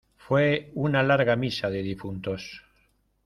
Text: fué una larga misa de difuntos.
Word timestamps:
fué 0.27 0.71
una 0.73 1.03
larga 1.03 1.35
misa 1.35 1.69
de 1.69 1.83
difuntos. 1.83 2.63